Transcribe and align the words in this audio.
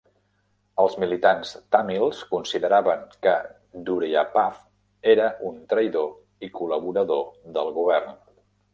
Els 0.83 0.95
militants 1.03 1.51
tàmils 1.75 2.21
consideraven 2.31 3.05
que 3.27 3.35
Duraiappah 3.91 4.49
era 5.17 5.31
un 5.53 5.63
traïdor 5.75 6.13
i 6.49 6.55
col·laborador 6.61 7.25
del 7.61 7.75
govern. 7.81 8.23